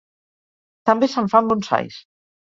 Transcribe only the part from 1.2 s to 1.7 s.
fan